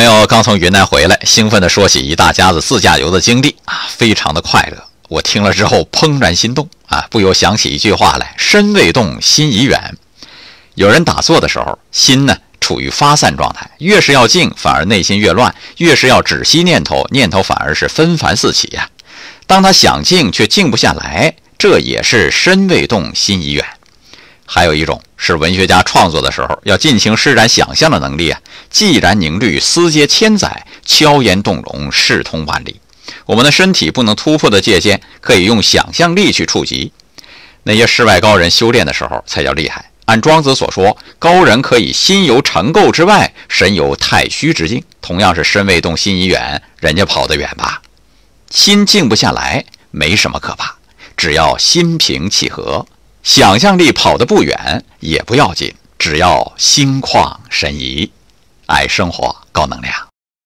[0.00, 4.82] 朋友刚从云南回来，兴奋地说起一大家子自驾游的经历啊，非常的快乐。
[5.10, 9.94] 我听了之后怦然心动啊，不由想起一句话来：身未动，心已远。
[10.74, 18.88] 有人打坐的时候，心呢处于发散状态，越是要静，反而内心越乱；越是要止息念头，念头反而是纷繁四起呀。
[19.46, 23.62] 当他想静却静不下来，这也是身未动，心已远。
[24.52, 32.80] 还有一种是文学家创作的时候要尽情施展想象的能力啊，既然凝虑，思接千载，悄言动容，视通万里。
[33.26, 36.92] 我们的身体不能突破的界限，可以用想象力去触及。
[37.62, 39.92] 那些世外高人修炼的时候才叫厉害。
[40.06, 44.82] 按庄子所说，高人可以心游尘垢之外，神游太虚之境。
[45.00, 47.80] 同样是身未动，心已远，人家跑得远吧？
[48.50, 50.74] 心静不下来，没什么可怕，
[51.16, 52.84] 只要心平气和，
[53.22, 58.10] 想象力跑得不远也不要紧，只要心旷神怡。
[58.66, 60.09] 爱生活，高能量。